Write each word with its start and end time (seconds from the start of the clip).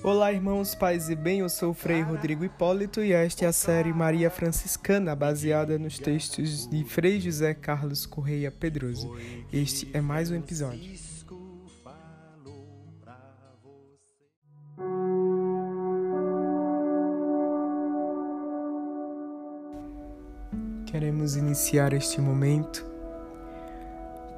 Olá, 0.00 0.32
irmãos, 0.32 0.76
pais 0.76 1.10
e 1.10 1.16
bem, 1.16 1.40
eu 1.40 1.48
sou 1.48 1.70
o 1.70 1.74
Frei 1.74 2.02
Rodrigo 2.02 2.44
Hipólito 2.44 3.02
e 3.02 3.12
esta 3.12 3.44
é 3.44 3.48
a 3.48 3.52
série 3.52 3.92
Maria 3.92 4.30
Franciscana, 4.30 5.14
baseada 5.14 5.76
nos 5.76 5.98
textos 5.98 6.68
de 6.68 6.84
Frei 6.84 7.20
José 7.20 7.52
Carlos 7.52 8.06
Correia 8.06 8.50
Pedroso. 8.50 9.16
Este 9.52 9.90
é 9.92 10.00
mais 10.00 10.30
um 10.30 10.36
episódio. 10.36 10.88
Queremos 20.86 21.34
iniciar 21.34 21.92
este 21.92 22.20
momento 22.20 22.86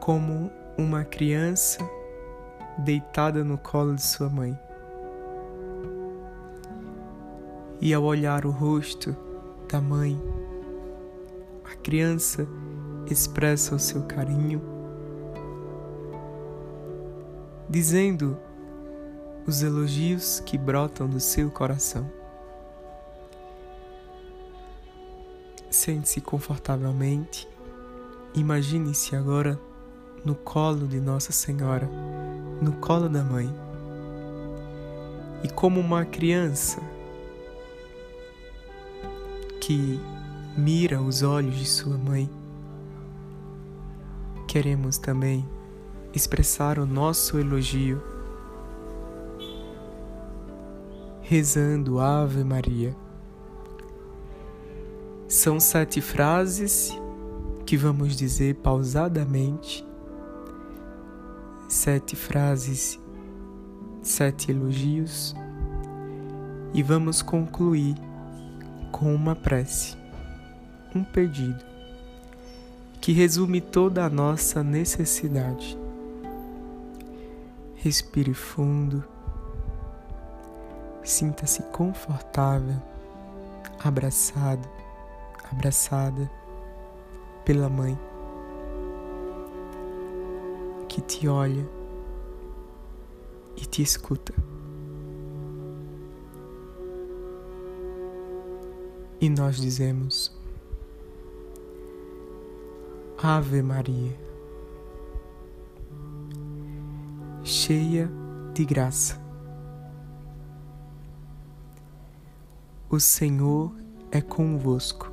como 0.01 0.51
uma 0.79 1.05
criança 1.05 1.79
deitada 2.79 3.45
no 3.45 3.59
colo 3.59 3.95
de 3.95 4.03
sua 4.03 4.31
mãe. 4.31 4.59
E 7.81 7.95
ao 7.95 8.03
olhar 8.03 8.45
o 8.45 8.51
rosto 8.51 9.17
da 9.67 9.81
mãe, 9.81 10.21
a 11.65 11.75
criança 11.77 12.47
expressa 13.07 13.75
o 13.75 13.79
seu 13.79 14.03
carinho, 14.03 14.61
dizendo 17.69 18.37
os 19.47 19.63
elogios 19.63 20.41
que 20.41 20.59
brotam 20.59 21.09
do 21.09 21.19
seu 21.19 21.51
coração. 21.51 22.11
Sente-se 25.71 26.21
confortavelmente. 26.21 27.49
Imagine-se 28.35 29.17
agora 29.17 29.59
no 30.25 30.35
colo 30.35 30.87
de 30.87 31.01
Nossa 31.01 31.33
Senhora, 31.33 31.89
no 32.61 32.73
colo 32.73 33.09
da 33.09 33.25
mãe. 33.25 33.49
E 35.43 35.49
como 35.49 35.81
uma 35.81 36.05
criança 36.05 36.81
que 39.71 40.01
mira 40.57 41.01
os 41.01 41.23
olhos 41.23 41.55
de 41.55 41.65
sua 41.65 41.97
mãe, 41.97 42.29
queremos 44.49 44.99
também 44.99 45.49
expressar 46.13 46.81
o 46.81 46.85
nosso 46.85 47.39
elogio, 47.39 48.03
rezando 51.21 52.01
Ave 52.01 52.43
Maria. 52.43 52.97
São 55.29 55.61
sete 55.61 56.01
frases 56.01 56.93
que 57.65 57.77
vamos 57.77 58.17
dizer 58.17 58.57
pausadamente. 58.57 59.87
Sete 61.69 62.17
frases, 62.17 62.99
sete 64.03 64.51
elogios. 64.51 65.33
E 66.75 66.83
vamos 66.83 67.23
concluir 67.23 68.10
com 69.01 69.15
uma 69.15 69.35
prece, 69.35 69.97
um 70.95 71.03
pedido 71.03 71.65
que 73.01 73.13
resume 73.13 73.59
toda 73.59 74.05
a 74.05 74.11
nossa 74.11 74.63
necessidade. 74.63 75.79
Respire 77.77 78.35
fundo, 78.35 79.03
sinta-se 81.03 81.63
confortável, 81.73 82.77
abraçado, 83.83 84.69
abraçada 85.51 86.31
pela 87.43 87.71
mãe 87.71 87.99
que 90.87 91.01
te 91.01 91.27
olha 91.27 91.67
e 93.57 93.65
te 93.65 93.81
escuta. 93.81 94.35
E 99.21 99.29
nós 99.29 99.57
dizemos: 99.57 100.35
Ave 103.23 103.61
Maria, 103.61 104.17
cheia 107.45 108.11
de 108.55 108.65
graça. 108.65 109.21
O 112.89 112.99
Senhor 112.99 113.73
é 114.11 114.23
convosco. 114.23 115.13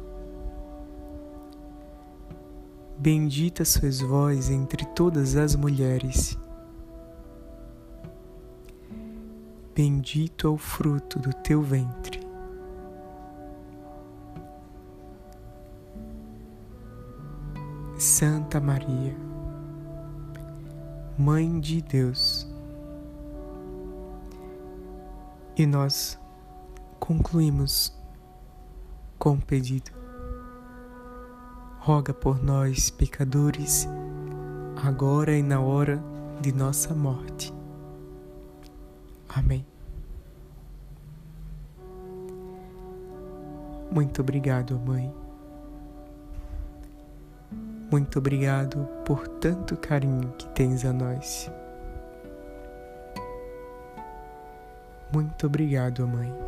Bendita 2.97 3.63
sois 3.65 3.99
vós 3.99 4.49
entre 4.49 4.85
todas 4.85 5.35
as 5.35 5.53
mulheres. 5.53 6.37
Bendito 9.75 10.47
é 10.47 10.49
o 10.49 10.57
fruto 10.57 11.19
do 11.19 11.31
teu 11.31 11.61
ventre. 11.61 12.16
Santa 17.97 18.59
Maria, 18.59 19.15
Mãe 21.17 21.59
de 21.59 21.81
Deus. 21.81 22.47
E 25.55 25.65
nós 25.65 26.19
concluímos 26.99 27.91
com 29.17 29.31
um 29.31 29.39
pedido 29.39 29.97
roga 31.87 32.13
por 32.13 32.43
nós, 32.43 32.89
pecadores, 32.89 33.87
agora 34.75 35.37
e 35.37 35.41
na 35.41 35.61
hora 35.61 36.03
de 36.41 36.51
nossa 36.51 36.93
morte. 36.93 37.53
Amém. 39.29 39.65
Muito 43.89 44.21
obrigado, 44.21 44.77
Mãe. 44.77 45.26
Muito 47.89 48.19
obrigado 48.19 48.85
por 49.05 49.27
tanto 49.27 49.77
carinho 49.77 50.33
que 50.37 50.47
tens 50.49 50.83
a 50.83 50.91
nós. 50.91 51.49
Muito 55.13 55.47
obrigado, 55.47 56.05
Mãe. 56.05 56.46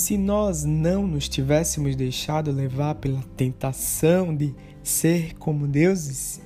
Se 0.00 0.16
nós 0.16 0.64
não 0.64 1.06
nos 1.06 1.28
tivéssemos 1.28 1.94
deixado 1.94 2.50
levar 2.50 2.94
pela 2.94 3.22
tentação 3.36 4.34
de 4.34 4.54
ser 4.82 5.34
como 5.34 5.68
deuses, 5.68 6.40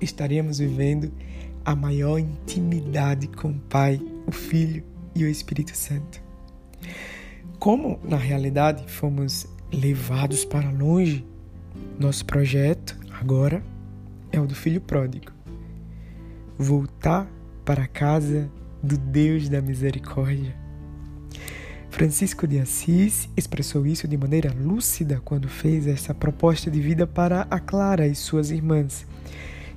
estaríamos 0.00 0.58
vivendo 0.58 1.12
a 1.64 1.76
maior 1.76 2.18
intimidade 2.18 3.28
com 3.28 3.50
o 3.50 3.60
Pai, 3.60 4.02
o 4.26 4.32
Filho 4.32 4.82
e 5.14 5.22
o 5.22 5.28
Espírito 5.28 5.76
Santo. 5.76 6.20
Como 7.60 8.00
na 8.02 8.16
realidade 8.16 8.90
fomos 8.90 9.46
levados 9.72 10.44
para 10.44 10.68
longe, 10.68 11.24
nosso 12.00 12.26
projeto 12.26 12.98
agora 13.20 13.62
é 14.32 14.40
o 14.40 14.48
do 14.48 14.54
Filho 14.56 14.80
Pródigo 14.80 15.30
voltar 16.58 17.30
para 17.64 17.84
a 17.84 17.88
casa 17.88 18.50
do 18.82 18.98
Deus 18.98 19.48
da 19.48 19.62
Misericórdia 19.62 20.65
Francisco 21.96 22.46
de 22.46 22.58
Assis 22.58 23.26
expressou 23.34 23.86
isso 23.86 24.06
de 24.06 24.18
maneira 24.18 24.52
lúcida 24.52 25.18
quando 25.24 25.48
fez 25.48 25.86
essa 25.86 26.12
proposta 26.12 26.70
de 26.70 26.78
vida 26.78 27.06
para 27.06 27.46
a 27.50 27.58
Clara 27.58 28.06
e 28.06 28.14
suas 28.14 28.50
irmãs, 28.50 29.06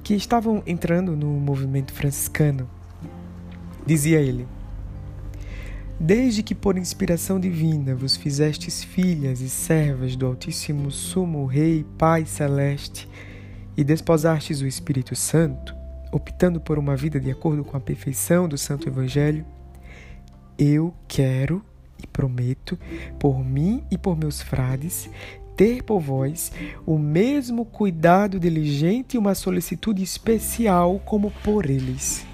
que 0.04 0.14
estavam 0.16 0.62
entrando 0.68 1.16
no 1.16 1.28
movimento 1.28 1.94
franciscano. 1.94 2.70
Dizia 3.86 4.20
ele: 4.20 4.46
Desde 5.98 6.44
que 6.44 6.54
por 6.54 6.78
inspiração 6.78 7.40
divina 7.40 7.96
vos 7.96 8.18
fizestes 8.18 8.84
filhas 8.84 9.40
e 9.40 9.48
servas 9.48 10.18
do 10.18 10.26
Altíssimo 10.26 10.92
Sumo 10.92 11.46
Rei 11.46 11.86
Pai 11.98 12.26
Celeste 12.26 13.08
e 13.78 13.84
desposastes 13.84 14.60
o 14.60 14.68
Espírito 14.68 15.16
Santo, 15.16 15.74
optando 16.12 16.60
por 16.60 16.78
uma 16.78 16.98
vida 16.98 17.18
de 17.18 17.32
acordo 17.32 17.64
com 17.64 17.78
a 17.78 17.80
perfeição 17.80 18.46
do 18.46 18.58
Santo 18.58 18.90
Evangelho, 18.90 19.46
eu 20.58 20.94
quero 21.08 21.64
e 22.02 22.08
prometo, 22.08 22.78
por 23.20 23.44
mim 23.44 23.84
e 23.92 23.98
por 23.98 24.18
meus 24.18 24.42
frades, 24.42 25.10
ter 25.56 25.84
por 25.84 26.00
vós 26.00 26.52
o 26.86 26.98
mesmo 26.98 27.66
cuidado 27.66 28.40
diligente 28.40 29.16
e 29.16 29.20
uma 29.20 29.36
solicitude 29.36 30.02
especial 30.02 31.00
como 31.06 31.32
por 31.44 31.70
eles. 31.70 32.26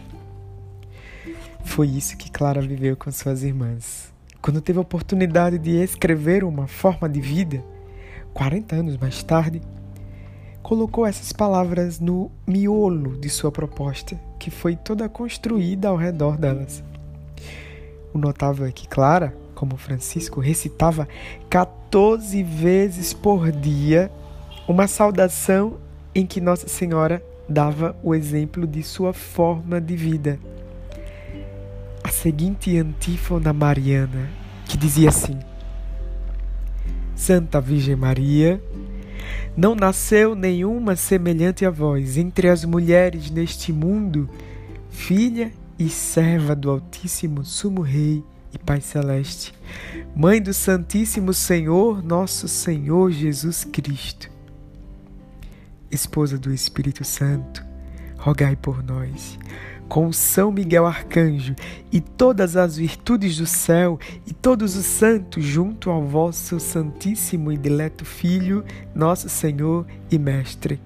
Foi 1.64 1.88
isso 1.88 2.16
que 2.16 2.30
Clara 2.30 2.62
viveu 2.62 2.96
com 2.96 3.12
suas 3.12 3.44
irmãs. 3.44 4.14
Quando 4.42 4.62
teve 4.62 4.78
a 4.78 4.84
oportunidade 4.84 5.58
de 5.58 5.72
escrever 5.72 6.44
uma 6.44 6.68
forma 6.68 7.10
de 7.10 7.20
vida, 7.20 7.64
40 8.34 8.76
anos 8.76 8.98
mais 8.98 9.24
tarde, 9.24 9.60
colocou 10.62 11.06
essas 11.06 11.34
palavras 11.34 12.00
no 12.00 12.32
miolo 12.46 13.18
de 13.18 13.30
sua 13.30 13.52
proposta, 13.52 14.20
que 14.38 14.52
foi 14.52 14.76
toda 14.76 15.10
construída 15.10 15.90
ao 15.90 15.98
redor 15.98 16.38
delas. 16.38 16.84
O 18.14 18.18
notável 18.18 18.66
é 18.66 18.72
que 18.72 18.88
Clara, 18.88 19.36
como 19.56 19.78
Francisco, 19.78 20.40
recitava 20.40 21.08
14 21.50 22.44
vezes 22.44 23.14
por 23.14 23.52
dia 23.52 24.12
uma 24.68 24.88
saudação 24.88 25.78
em 26.14 26.26
que 26.26 26.42
Nossa 26.42 26.68
Senhora 26.68 27.24
dava 27.48 27.96
o 28.04 28.14
exemplo 28.14 28.68
de 28.68 28.84
sua 28.84 29.14
forma 29.14 29.80
de 29.80 29.96
vida. 29.96 30.40
A 32.04 32.10
seguinte 32.10 32.78
antífona 32.78 33.54
mariana, 33.54 34.30
que 34.66 34.78
dizia 34.78 35.10
assim: 35.10 35.40
Santa 37.16 37.62
Virgem 37.62 37.96
Maria, 37.96 38.62
não 39.56 39.74
nasceu 39.74 40.36
nenhuma 40.36 40.96
semelhante 40.96 41.66
a 41.66 41.70
vós 41.70 42.18
entre 42.18 42.50
as 42.50 42.66
mulheres 42.66 43.32
neste 43.32 43.72
mundo, 43.72 44.30
filha 44.90 45.52
e 45.78 45.90
serva 45.90 46.56
do 46.56 46.70
Altíssimo 46.70 47.44
Sumo 47.44 47.82
Rei 47.82 48.24
e 48.56 48.58
Pai 48.58 48.82
Celeste, 48.82 49.54
Mãe 50.16 50.42
do 50.42 50.54
Santíssimo 50.54 51.34
Senhor, 51.34 52.04
nosso 52.04 52.48
Senhor 52.48 53.12
Jesus 53.12 53.64
Cristo. 53.64 54.30
Esposa 55.92 56.38
do 56.38 56.54
Espírito 56.54 57.04
Santo, 57.04 57.64
rogai 58.18 58.56
por 58.56 58.82
nós 58.82 59.38
com 59.88 60.12
São 60.12 60.52
Miguel 60.52 60.86
Arcanjo 60.86 61.56
e 61.92 62.02
todas 62.02 62.56
as 62.56 62.78
virtudes 62.78 63.38
do 63.38 63.46
céu 63.46 64.00
e 64.26 64.34
todos 64.34 64.76
os 64.76 64.86
santos 64.86 65.44
junto 65.44 65.90
ao 65.90 66.04
vosso 66.04 66.60
Santíssimo 66.60 67.52
e 67.52 67.58
dileto 67.58 68.04
Filho, 68.04 68.64
nosso 68.94 69.30
Senhor 69.30 69.86
e 70.10 70.18
Mestre. 70.18 70.80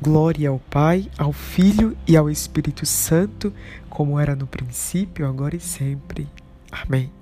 Glória 0.00 0.48
ao 0.48 0.58
Pai, 0.58 1.08
ao 1.18 1.32
Filho 1.32 1.96
e 2.06 2.16
ao 2.16 2.30
Espírito 2.30 2.86
Santo, 2.86 3.52
como 3.88 4.18
era 4.18 4.34
no 4.34 4.46
princípio, 4.46 5.26
agora 5.26 5.54
e 5.54 5.60
sempre. 5.60 6.26
Amém. 6.70 7.12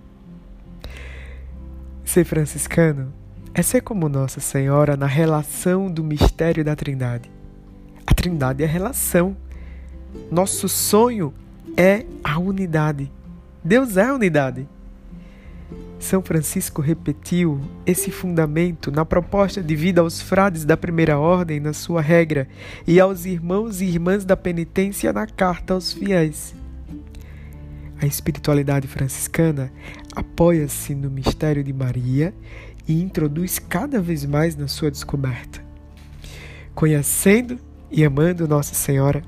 Ser 2.05 2.25
franciscano 2.25 3.13
é 3.55 3.63
ser 3.63 3.81
como 3.83 4.09
Nossa 4.09 4.41
Senhora 4.41 4.97
na 4.97 5.07
relação 5.07 5.91
do 5.91 6.03
mistério 6.03 6.65
da 6.65 6.75
Trindade. 6.75 7.31
A 8.07 8.15
Trindade 8.15 8.63
é 8.63 8.67
a 8.67 8.69
relação 8.69 9.37
nosso 10.31 10.69
sonho 10.69 11.33
é 11.77 12.05
a 12.23 12.39
unidade. 12.39 13.11
Deus 13.63 13.97
é 13.97 14.05
a 14.05 14.15
unidade. 14.15 14.69
São 15.99 16.23
Francisco 16.23 16.81
repetiu 16.81 17.61
esse 17.85 18.11
fundamento 18.11 18.91
na 18.91 19.05
proposta 19.05 19.63
de 19.63 19.75
vida 19.75 20.01
aos 20.01 20.23
frades 20.23 20.65
da 20.65 20.77
primeira 20.77 21.19
ordem, 21.19 21.61
na 21.61 21.73
sua 21.73 22.01
regra, 22.01 22.49
e 22.87 23.01
aos 23.01 23.25
irmãos 23.25 23.81
e 23.81 23.87
irmãs 23.87 24.25
da 24.25 24.37
penitência 24.37 25.13
na 25.13 25.27
carta 25.27 25.75
aos 25.75 25.93
fiéis. 25.93 26.55
A 28.01 28.07
espiritualidade 28.07 28.87
franciscana 28.87 29.73
apoia-se 30.15 30.95
no 30.95 31.11
mistério 31.11 31.65
de 31.65 31.73
Maria 31.73 32.33
e 32.87 33.03
introduz 33.03 33.59
cada 33.59 34.01
vez 34.01 34.25
mais 34.25 34.55
na 34.57 34.69
sua 34.69 34.91
descoberta. 34.91 35.61
Conhecendo 36.75 37.59
e 37.91 38.05
amando 38.05 38.47
Nossa 38.47 38.75
Senhora, 38.75 39.23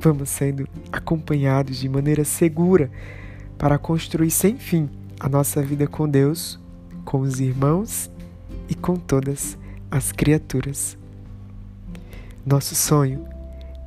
vamos 0.00 0.28
sendo 0.28 0.68
acompanhados 0.90 1.78
de 1.78 1.88
maneira 1.88 2.24
segura 2.24 2.90
para 3.56 3.78
construir 3.78 4.30
sem 4.30 4.58
fim 4.58 4.90
a 5.20 5.28
nossa 5.28 5.62
vida 5.62 5.86
com 5.86 6.08
Deus, 6.08 6.60
com 7.04 7.20
os 7.20 7.40
irmãos 7.40 8.10
e 8.68 8.74
com 8.74 8.96
todas 8.96 9.56
as 9.90 10.12
criaturas. 10.12 10.98
Nosso 12.44 12.74
sonho 12.74 13.24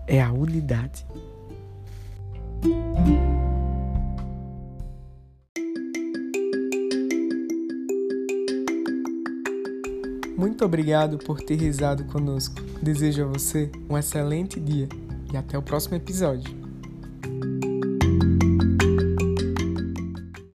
é 0.08 0.22
a 0.22 0.32
unidade. 0.32 1.06
Muito 10.40 10.64
obrigado 10.64 11.18
por 11.18 11.42
ter 11.42 11.58
risado 11.58 12.06
conosco. 12.06 12.62
Desejo 12.82 13.26
a 13.26 13.28
você 13.28 13.70
um 13.90 13.98
excelente 13.98 14.58
dia 14.58 14.88
e 15.34 15.36
até 15.36 15.58
o 15.58 15.62
próximo 15.62 15.98
episódio. 15.98 16.59